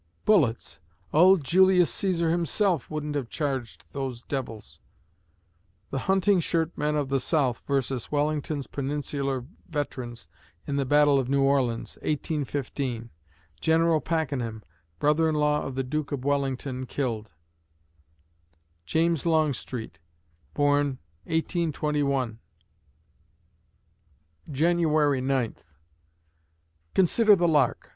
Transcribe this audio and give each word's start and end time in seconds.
bullets! 0.25 0.79
Auld 1.13 1.43
Julius 1.43 1.93
Caesar 1.93 2.31
himself 2.31 2.89
wouldn't 2.89 3.13
have 3.13 3.29
charged 3.29 3.85
those 3.91 4.23
devils." 4.23 4.79
_The 5.93 5.99
"Hunting 6.09 6.39
Shirt 6.39 6.75
Men" 6.75 6.95
of 6.95 7.09
the 7.09 7.19
South 7.19 7.61
versus 7.67 8.11
Wellington's 8.11 8.65
Peninsular 8.65 9.45
veterans 9.69 10.27
in 10.65 10.77
the 10.77 10.87
Battle 10.87 11.19
of 11.19 11.29
New 11.29 11.43
Orleans, 11.43 11.97
1815; 12.01 13.11
General 13.61 14.01
Pakenham, 14.01 14.63
brother 14.97 15.29
in 15.29 15.35
law 15.35 15.61
of 15.61 15.75
the 15.75 15.83
Duke 15.83 16.11
of 16.11 16.25
Wellington 16.25 16.87
killed_ 16.87 17.27
James 18.87 19.23
Longstreet 19.27 19.99
born, 20.55 20.97
1821 21.25 22.39
January 24.49 25.21
Ninth 25.21 25.67
Consider 26.95 27.35
the 27.35 27.47
lark! 27.47 27.89